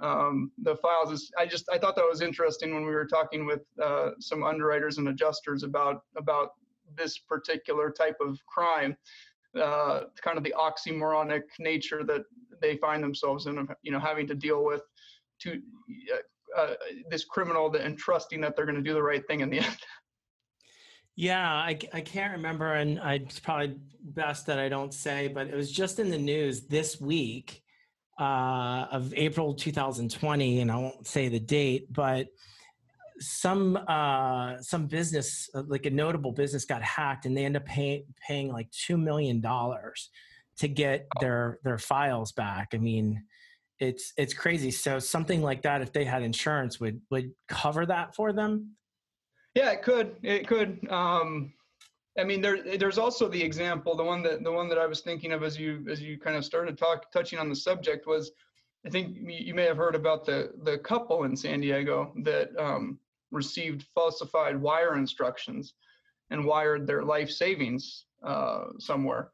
[0.00, 1.12] um, the files.
[1.12, 4.42] Is I just I thought that was interesting when we were talking with uh, some
[4.44, 6.50] underwriters and adjusters about about
[6.96, 8.96] this particular type of crime.
[9.60, 12.24] Uh, kind of the oxymoronic nature that
[12.60, 14.82] they find themselves in, you know, having to deal with
[15.40, 15.60] to
[16.56, 16.74] uh,
[17.08, 19.76] this criminal and trusting that they're going to do the right thing in the end.
[21.16, 25.46] Yeah, I, I can't remember, and I, it's probably best that I don't say, but
[25.46, 27.62] it was just in the news this week
[28.18, 32.28] uh, of April 2020, and I won't say the date, but
[33.20, 37.64] some uh, some business, uh, like a notable business, got hacked, and they end up
[37.64, 40.10] pay, paying like two million dollars
[40.58, 42.68] to get their their files back.
[42.74, 43.22] I mean,
[43.78, 44.70] it's it's crazy.
[44.70, 48.76] So something like that, if they had insurance, would would cover that for them.
[49.54, 50.16] Yeah, it could.
[50.22, 50.86] It could.
[50.90, 51.52] Um,
[52.18, 55.00] I mean, there there's also the example, the one that the one that I was
[55.00, 58.32] thinking of as you as you kind of started talk touching on the subject was,
[58.86, 62.98] I think you may have heard about the the couple in San Diego that um,
[63.34, 65.74] received falsified wire instructions
[66.30, 69.30] and wired their life savings uh, somewhere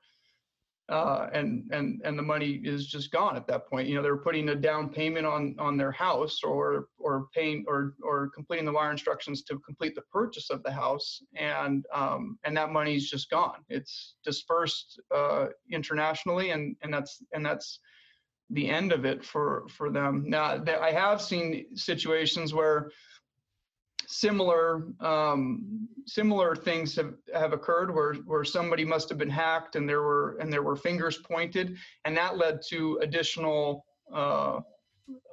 [0.90, 3.88] uh, and and and the money is just gone at that point.
[3.88, 7.94] You know, they're putting a down payment on on their house, or or paying or
[8.02, 12.56] or completing the wire instructions to complete the purchase of the house, and um, and
[12.56, 13.64] that money is just gone.
[13.68, 17.78] It's dispersed uh, internationally, and and that's and that's
[18.50, 20.24] the end of it for for them.
[20.26, 22.90] Now, I have seen situations where
[24.10, 29.88] similar um, similar things have, have occurred where where somebody must have been hacked and
[29.88, 34.60] there were and there were fingers pointed and that led to additional uh,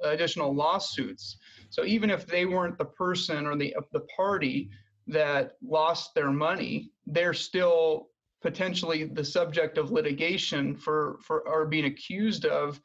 [0.04, 1.38] additional lawsuits.
[1.70, 4.70] So even if they weren't the person or the the party
[5.08, 8.08] that lost their money, they're still
[8.42, 12.80] potentially the subject of litigation for for or being accused of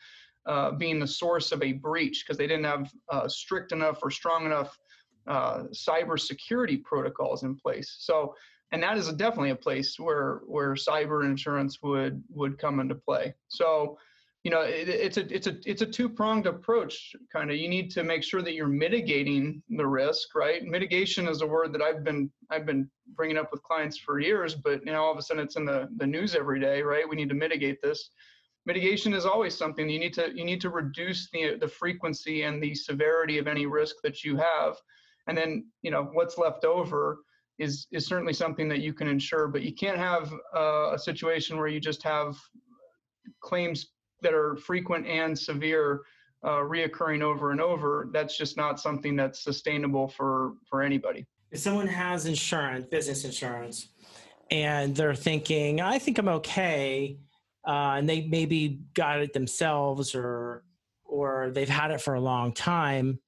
[0.47, 4.09] uh, being the source of a breach because they didn't have uh, strict enough or
[4.09, 4.77] strong enough
[5.27, 7.97] uh, cybersecurity protocols in place.
[7.99, 8.35] So,
[8.71, 13.33] and that is definitely a place where where cyber insurance would would come into play.
[13.47, 13.97] So,
[14.43, 17.15] you know, it, it's a it's a it's a two pronged approach.
[17.31, 20.63] Kind of, you need to make sure that you're mitigating the risk, right?
[20.63, 24.55] Mitigation is a word that I've been I've been bringing up with clients for years,
[24.55, 27.07] but now all of a sudden it's in the the news every day, right?
[27.07, 28.09] We need to mitigate this
[28.65, 32.61] mitigation is always something you need to you need to reduce the the frequency and
[32.61, 34.77] the severity of any risk that you have
[35.27, 37.19] and then you know what's left over
[37.59, 41.57] is is certainly something that you can insure but you can't have uh, a situation
[41.57, 42.35] where you just have
[43.41, 43.87] claims
[44.21, 46.01] that are frequent and severe
[46.45, 48.09] uh, reoccurring over and over.
[48.11, 51.25] That's just not something that's sustainable for for anybody.
[51.51, 53.89] If someone has insurance business insurance
[54.51, 57.17] and they're thinking i think i'm okay
[57.65, 60.63] uh, and they maybe got it themselves or
[61.05, 63.19] or they've had it for a long time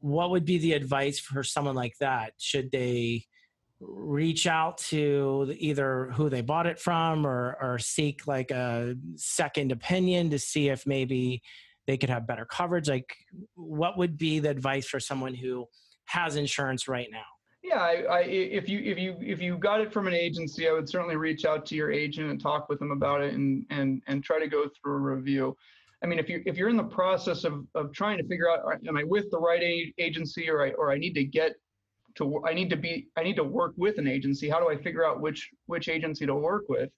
[0.00, 2.32] what would be the advice for someone like that?
[2.38, 3.24] Should they
[3.80, 9.72] reach out to either who they bought it from or, or seek like a second
[9.72, 11.42] opinion to see if maybe
[11.86, 12.88] they could have better coverage?
[12.88, 13.14] Like,
[13.54, 15.66] what would be the advice for someone who
[16.06, 17.24] has insurance right now?
[17.62, 20.72] Yeah, I, I, if you if you if you got it from an agency, I
[20.72, 24.02] would certainly reach out to your agent and talk with them about it and and
[24.06, 25.56] and try to go through a review.
[26.02, 28.60] I mean, if you if you're in the process of of trying to figure out,
[28.86, 29.62] am I with the right
[29.98, 31.56] agency, or I or I need to get
[32.16, 34.48] to I need to be I need to work with an agency.
[34.48, 36.90] How do I figure out which which agency to work with?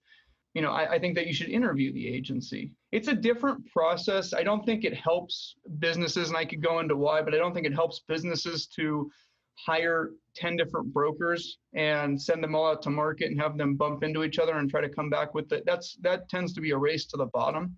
[0.55, 2.73] You know, I, I think that you should interview the agency.
[2.93, 4.35] It's a different process.
[4.35, 7.55] I don't think it helps businesses, and I could go into why, but I don't
[7.55, 9.11] think it helps businesses to
[9.55, 14.03] hire 10 different brokers and send them all out to market and have them bump
[14.03, 16.71] into each other and try to come back with it that's that tends to be
[16.71, 17.77] a race to the bottom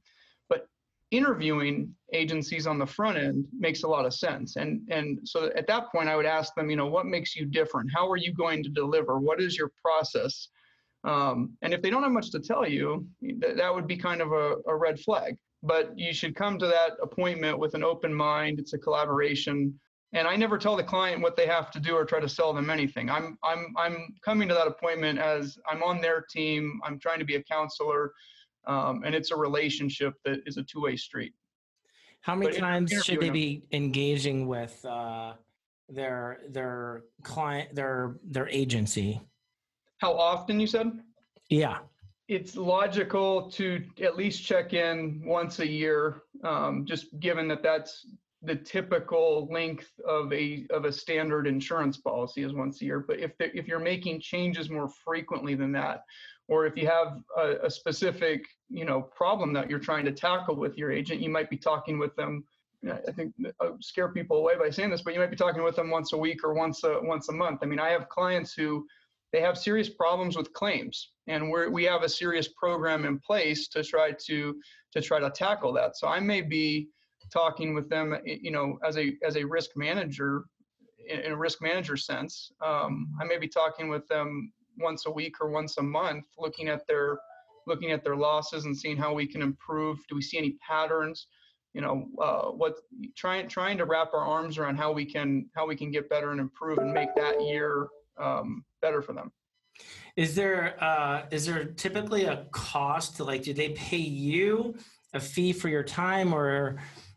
[1.17, 4.57] interviewing agencies on the front end makes a lot of sense.
[4.57, 7.47] And and so at that point i would ask them you know what makes you
[7.47, 7.91] different?
[7.95, 9.19] How are you going to deliver?
[9.19, 10.49] What is your process?
[11.05, 14.21] Um, and if they don't have much to tell you th- that would be kind
[14.23, 15.37] of a, a red flag.
[15.63, 18.59] But you should come to that appointment with an open mind.
[18.59, 19.79] It's a collaboration.
[20.13, 22.53] And I never tell the client what they have to do or try to sell
[22.53, 23.11] them anything.
[23.11, 26.81] I'm I'm I'm coming to that appointment as I'm on their team.
[26.85, 28.13] I'm trying to be a counselor,
[28.67, 31.33] um, and it's a relationship that is a two way street.
[32.21, 35.35] How many but times should they be engaging with uh,
[35.89, 39.21] their their client their their agency?
[39.99, 40.91] How often you said?
[41.51, 41.79] Yeah.
[42.29, 48.07] It's logical to at least check in once a year, um, just given that that's
[48.45, 53.01] the typical length of a of a standard insurance policy is once a year.
[53.01, 56.03] But if the, if you're making changes more frequently than that,
[56.49, 60.57] or if you have a, a, specific you know problem that you're trying to tackle
[60.57, 62.45] with your agent, you might be talking with them.
[62.87, 63.33] I think
[63.63, 66.13] I scare people away by saying this, but you might be talking with them once
[66.13, 67.61] a week or once a once a month.
[67.63, 68.87] I mean, I have clients who
[69.33, 73.69] they have serious problems with claims, and we we have a serious program in place
[73.69, 74.61] to try to
[74.93, 75.97] to try to tackle that.
[75.97, 76.89] So I may be
[77.35, 80.45] talking with them, you know, as a as a risk manager,
[81.09, 82.53] in a risk manager sense.
[82.65, 86.69] Um, I may be talking with them once a week or once a month, looking
[86.69, 87.19] at their
[87.67, 89.99] looking at their losses and seeing how we can improve.
[90.09, 91.27] Do we see any patterns?
[91.73, 92.77] You know, uh, what
[93.17, 96.31] trying trying to wrap our arms around how we can how we can get better
[96.31, 99.33] and improve and make that year um, better for them.
[100.17, 103.19] Is there uh, is there typically a cost?
[103.19, 104.77] Like, do they pay you
[105.15, 106.77] a fee for your time, or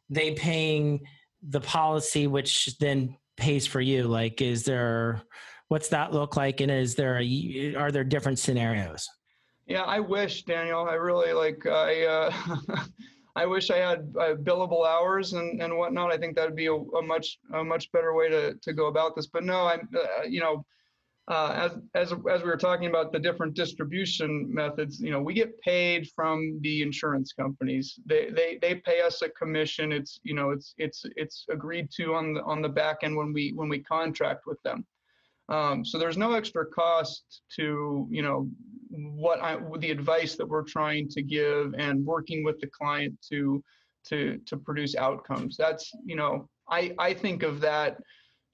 [0.09, 1.01] they paying
[1.47, 4.03] the policy which then pays for you.
[4.03, 5.21] Like is there
[5.67, 6.61] what's that look like?
[6.61, 9.07] And is there a, are there different scenarios?
[9.67, 12.33] Yeah i wish daniel i really like i uh,
[13.35, 16.13] i wish i had uh, billable hours and and whatnot.
[16.13, 18.87] I think that would be a, a, much a much better way to to go
[18.87, 19.27] about this.
[19.27, 20.65] But no i'm uh, you know
[21.27, 25.33] uh, as as as we were talking about the different distribution methods, you know, we
[25.33, 27.99] get paid from the insurance companies.
[28.05, 29.91] They they they pay us a commission.
[29.91, 33.33] It's you know it's it's it's agreed to on the on the back end when
[33.33, 34.85] we when we contract with them.
[35.49, 38.49] Um, so there's no extra cost to you know
[38.89, 43.61] what I the advice that we're trying to give and working with the client to
[44.07, 45.57] to to produce outcomes.
[45.57, 47.97] That's you know I I think of that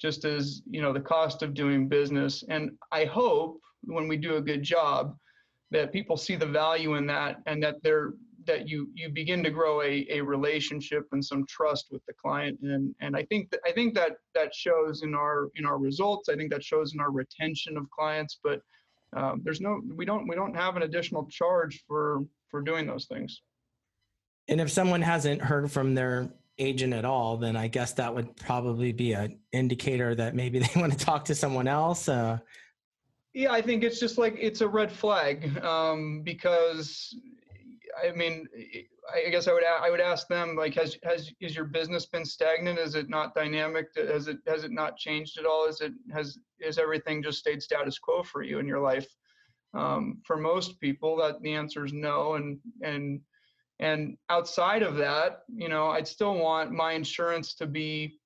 [0.03, 2.43] just as you know the cost of doing business.
[2.49, 5.15] And i hope when we do a good job
[5.71, 8.13] that people see the value in that and that they're
[8.45, 12.59] that you you begin to grow a, a relationship and some trust with the client.
[12.61, 16.27] And and i think that i think that that shows in our in our results.
[16.27, 18.39] I think that shows in our retention of clients.
[18.43, 18.59] But
[19.15, 23.05] um, there's no we don't we don't have an additional charge for for doing those
[23.05, 23.41] things.
[24.49, 28.35] And if someone hasn't heard from their agent at all, then I guess that would
[28.35, 32.07] probably be an indicator that maybe they want to talk to someone else.
[32.07, 32.39] Uh,
[33.33, 37.15] yeah, I think it's just like it's a red flag um, because
[38.03, 38.47] I mean,
[39.13, 42.25] I guess I would I would ask them like, has has is your business been
[42.25, 42.79] stagnant?
[42.79, 43.87] Is it not dynamic?
[43.95, 45.65] Has it has it not changed at all?
[45.67, 49.07] Is it has is everything just stayed status quo for you in your life?
[49.73, 53.19] Um, for most people, that the answer is no, and and
[53.79, 58.19] and outside of that, you know, I'd still want my insurance to be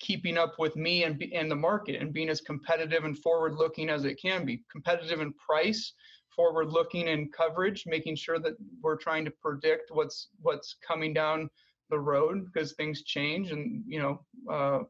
[0.00, 3.88] keeping up with me and, and the market and being as competitive and forward looking
[3.88, 4.62] as it can be.
[4.70, 5.94] Competitive in price,
[6.34, 11.48] forward looking in coverage, making sure that we're trying to predict what's what's coming down
[11.90, 14.80] the road because things change and you know uh,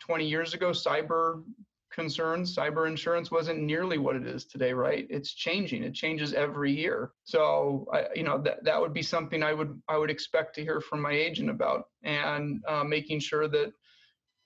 [0.00, 1.42] 20 years ago cyber
[1.90, 5.06] concerns, cyber insurance wasn't nearly what it is today, right?
[5.10, 5.82] It's changing.
[5.82, 7.12] It changes every year.
[7.24, 10.62] So, I, you know, that that would be something I would I would expect to
[10.62, 13.72] hear from my agent about, and uh, making sure that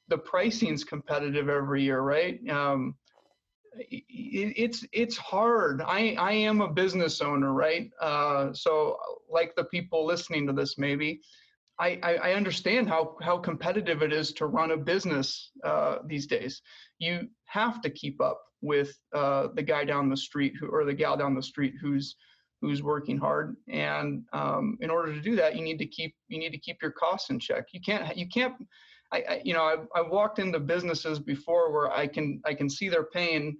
[0.09, 2.39] the pricing's competitive every year, right?
[2.49, 2.95] Um,
[3.77, 4.05] it,
[4.57, 5.83] it's it's hard.
[5.83, 7.91] I I am a business owner, right?
[8.01, 8.99] Uh, so,
[9.31, 11.21] like the people listening to this, maybe.
[11.79, 16.63] I, I, understand how, how competitive it is to run a business uh, these days.
[16.99, 20.95] You have to keep up with uh, the guy down the street who or the
[20.95, 22.17] gal down the street who's
[22.61, 23.57] who's working hard.
[23.69, 26.81] And um, in order to do that you need to keep you need to keep
[26.81, 27.67] your costs in check.
[27.73, 28.55] You can't you can't
[29.13, 32.69] I, I you know I've, I've walked into businesses before where i can i can
[32.69, 33.57] see they're paying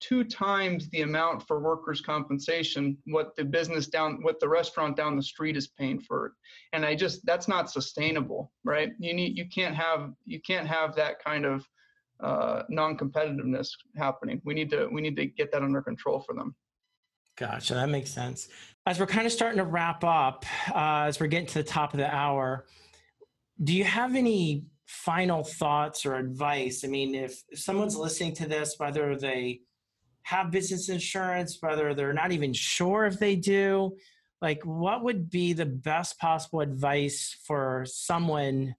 [0.00, 5.16] two times the amount for workers compensation what the business down what the restaurant down
[5.16, 6.32] the street is paying for it
[6.74, 10.94] and i just that's not sustainable right you need you can't have you can't have
[10.94, 11.66] that kind of
[12.20, 14.40] uh, non-competitiveness happening.
[14.44, 16.54] We need to we need to get that under control for them.
[17.36, 18.48] Gotcha, that makes sense.
[18.86, 20.44] As we're kind of starting to wrap up,
[20.74, 22.64] uh, as we're getting to the top of the hour,
[23.62, 26.84] do you have any final thoughts or advice?
[26.84, 29.60] I mean, if, if someone's listening to this, whether they
[30.26, 33.96] have business insurance, whether they're not even sure if they do,
[34.42, 38.74] like what would be the best possible advice for someone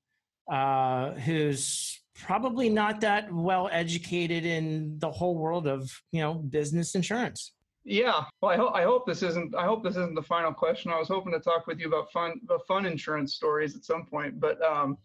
[0.51, 6.95] uh, who's probably not that well educated in the whole world of you know business
[6.95, 7.53] insurance?
[7.85, 10.91] Yeah, well, I hope I hope this isn't I hope this isn't the final question.
[10.91, 14.05] I was hoping to talk with you about fun about fun insurance stories at some
[14.05, 14.97] point, but um,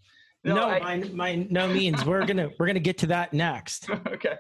[0.43, 2.05] no, no I, by, by no means.
[2.05, 3.89] we're gonna we're gonna get to that next.
[4.09, 4.39] okay.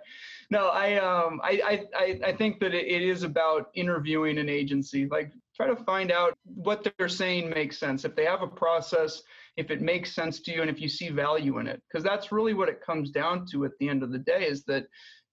[0.52, 5.08] No, I um I I I think that it is about interviewing an agency.
[5.10, 8.04] Like try to find out what they're saying makes sense.
[8.04, 9.22] If they have a process,
[9.56, 12.32] if it makes sense to you, and if you see value in it, because that's
[12.32, 14.84] really what it comes down to at the end of the day is that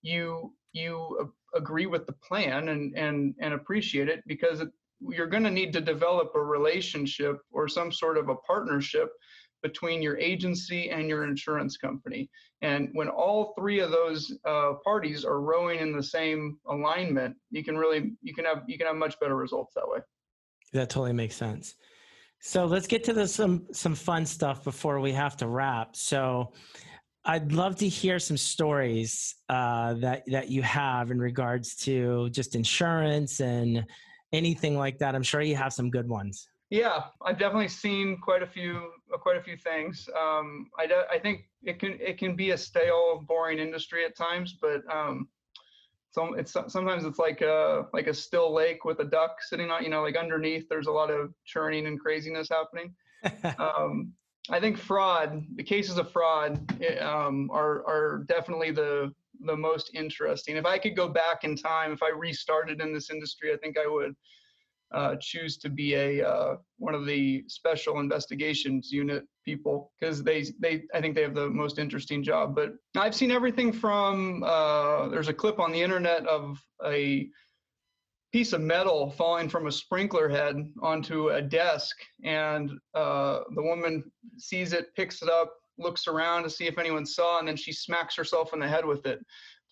[0.04, 4.70] you you agree with the plan and and and appreciate it because it,
[5.02, 9.10] you're going to need to develop a relationship or some sort of a partnership
[9.62, 12.30] between your agency and your insurance company.
[12.62, 17.64] And when all three of those uh, parties are rowing in the same alignment, you
[17.64, 20.00] can really you can have you can have much better results that way.
[20.74, 21.76] That totally makes sense.
[22.42, 25.96] So let's get to the, some some fun stuff before we have to wrap.
[25.96, 26.54] So
[27.26, 32.56] I'd love to hear some stories uh, that that you have in regards to just
[32.56, 33.86] insurance and
[34.32, 35.16] anything like that.
[35.16, 36.48] I'm sure you have some good ones.
[36.70, 40.08] Yeah, I've definitely seen quite a few uh, quite a few things.
[40.16, 44.16] Um, I, de- I think it can it can be a stale, boring industry at
[44.16, 45.30] times, but um,
[46.12, 49.84] so it's sometimes it's like a like a still lake with a duck sitting on
[49.84, 50.70] you know like underneath.
[50.70, 52.94] There's a lot of churning and craziness happening.
[53.60, 54.14] um,
[54.52, 59.12] I think fraud, the cases of fraud, eh, um, are are definitely the
[59.42, 60.56] the most interesting.
[60.56, 63.76] If I could go back in time, if I restarted in this industry, I think
[63.78, 64.16] I would
[64.92, 70.46] uh, choose to be a uh, one of the special investigations unit people because they
[70.60, 72.56] they I think they have the most interesting job.
[72.56, 77.30] But I've seen everything from uh, there's a clip on the internet of a
[78.32, 84.04] piece of metal falling from a sprinkler head onto a desk, and uh, the woman
[84.38, 87.72] sees it, picks it up, looks around to see if anyone saw, and then she
[87.72, 89.20] smacks herself in the head with it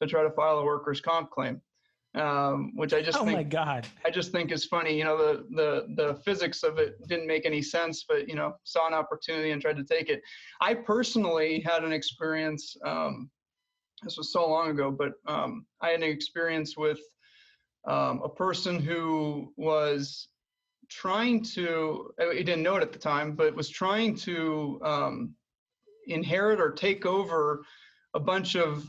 [0.01, 1.61] to try to file a workers' comp claim
[2.17, 4.97] um, which I just oh think, my god, I just think is funny.
[4.97, 8.55] You know, the the the physics of it didn't make any sense, but you know,
[8.63, 10.21] saw an opportunity and tried to take it.
[10.61, 12.75] I personally had an experience.
[12.85, 13.29] Um,
[14.03, 16.99] this was so long ago, but um, I had an experience with
[17.87, 20.27] um, a person who was
[20.89, 22.11] trying to.
[22.33, 25.33] He didn't know it at the time, but was trying to um,
[26.07, 27.63] inherit or take over
[28.13, 28.85] a bunch of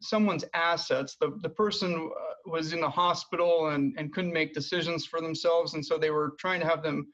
[0.00, 1.16] someone's assets.
[1.20, 5.74] The, the person uh, was in the hospital and, and couldn't make decisions for themselves.
[5.74, 7.06] And so they were trying to have them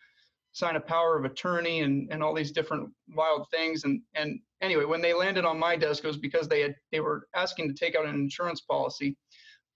[0.53, 3.85] sign a power of attorney and, and all these different wild things.
[3.85, 7.01] And, and anyway, when they landed on my desk, it was because they had, they
[7.01, 9.17] were asking to take out an insurance policy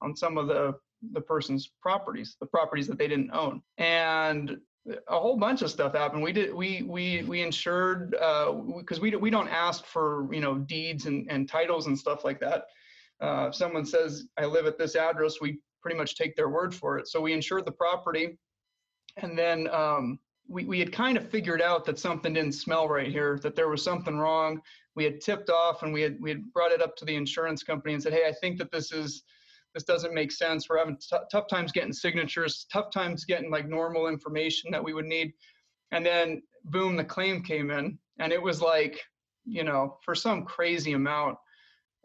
[0.01, 0.75] on some of the,
[1.13, 3.63] the person's properties, the properties that they didn't own.
[3.79, 6.23] And a whole bunch of stuff happened.
[6.23, 10.59] We did we we we insured because uh, we we don't ask for you know
[10.59, 12.65] deeds and, and titles and stuff like that.
[13.21, 16.75] Uh, if someone says, I live at this address, we pretty much take their word
[16.75, 17.09] for it.
[17.09, 18.39] So we insured the property.
[19.19, 23.11] And then um, we, we had kind of figured out that something didn't smell right
[23.11, 24.61] here, that there was something wrong.
[24.95, 27.63] We had tipped off and we had, we had brought it up to the insurance
[27.63, 29.23] company and said, hey, I think that this is,
[29.75, 30.69] this doesn't make sense.
[30.69, 34.95] We're having t- tough times getting signatures, tough times getting like normal information that we
[34.95, 35.33] would need.
[35.93, 39.01] And then boom, the claim came in and it was like,
[39.45, 41.39] you know, for some crazy amount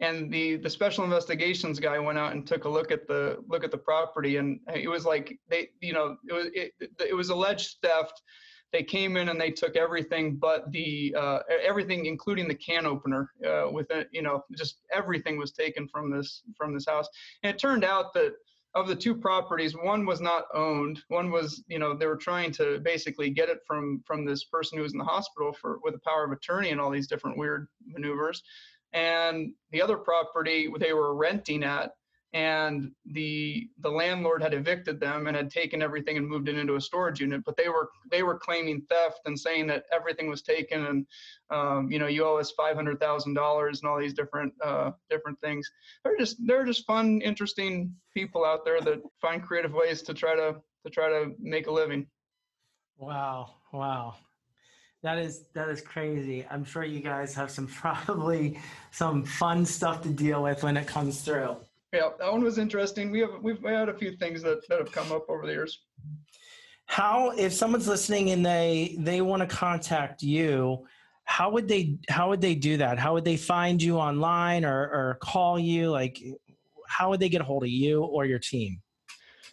[0.00, 3.64] and the the special investigations guy went out and took a look at the look
[3.64, 7.30] at the property and it was like they you know it was it, it was
[7.30, 8.22] alleged theft.
[8.70, 13.30] They came in and they took everything but the uh, everything including the can opener
[13.46, 17.08] uh, with it you know just everything was taken from this from this house.
[17.42, 18.34] And it turned out that
[18.74, 21.00] of the two properties one was not owned.
[21.08, 24.76] One was you know they were trying to basically get it from from this person
[24.76, 27.38] who was in the hospital for with a power of attorney and all these different
[27.38, 28.42] weird maneuvers
[28.92, 31.92] and the other property they were renting at
[32.34, 36.74] and the the landlord had evicted them and had taken everything and moved it into
[36.74, 40.42] a storage unit but they were they were claiming theft and saying that everything was
[40.42, 41.06] taken and
[41.50, 44.90] um, you know you owe us five hundred thousand dollars and all these different uh,
[45.08, 45.70] different things.
[46.04, 50.36] They're just they're just fun interesting people out there that find creative ways to try
[50.36, 52.06] to to try to make a living.
[52.98, 54.16] Wow wow
[55.02, 56.44] That is that is crazy.
[56.50, 58.58] I'm sure you guys have some probably
[58.90, 61.56] some fun stuff to deal with when it comes through.
[61.92, 63.10] Yeah, that one was interesting.
[63.10, 65.80] We have we've had a few things that, that have come up over the years.
[66.86, 70.86] How if someone's listening and they they want to contact you,
[71.24, 72.98] how would they how would they do that?
[72.98, 75.90] How would they find you online or or call you?
[75.90, 76.20] Like
[76.88, 78.80] how would they get a hold of you or your team?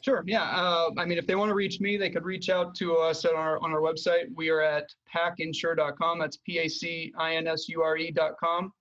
[0.05, 0.23] Sure.
[0.27, 0.43] Yeah.
[0.43, 3.25] Uh, I mean, if they want to reach me, they could reach out to us
[3.25, 4.25] at our on our website.
[4.35, 6.19] We are at pacinsure.com.
[6.19, 8.71] That's p a c i n s u r e.com.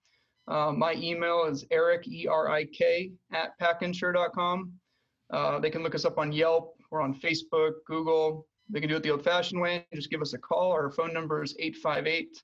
[0.47, 4.70] Uh, my email is eric e r i k at pacinsure.com.
[5.31, 6.77] Uh, they can look us up on Yelp.
[6.91, 8.47] We're on Facebook, Google.
[8.68, 9.87] They can do it the old-fashioned way.
[9.95, 10.72] Just give us a call.
[10.72, 12.43] Our phone number is 858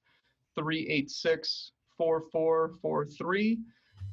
[0.54, 3.58] 386 4443.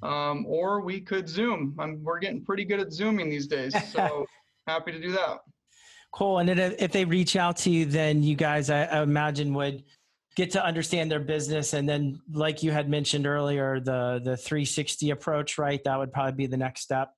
[0.04, 1.74] Um, or we could Zoom.
[1.80, 3.74] I'm, we're getting pretty good at Zooming these days.
[3.94, 4.26] So
[4.68, 5.40] happy to do that.
[6.12, 6.40] Cool.
[6.40, 9.84] And then if they reach out to you, then you guys, I, I imagine, would
[10.36, 11.74] get to understand their business.
[11.74, 15.84] And then, like you had mentioned earlier, the the 360 approach, right?
[15.84, 17.12] That would probably be the next step.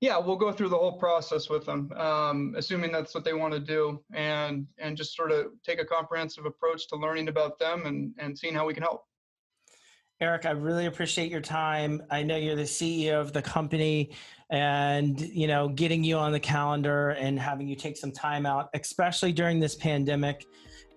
[0.00, 3.54] Yeah, we'll go through the whole process with them, um, assuming that's what they want
[3.54, 7.86] to do, and and just sort of take a comprehensive approach to learning about them
[7.86, 9.04] and and seeing how we can help.
[10.20, 12.02] Eric, I really appreciate your time.
[12.10, 14.12] I know you're the CEO of the company
[14.48, 18.70] and, you know, getting you on the calendar and having you take some time out,
[18.74, 20.46] especially during this pandemic,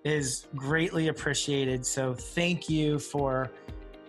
[0.06, 1.84] is greatly appreciated.
[1.84, 3.52] So thank you for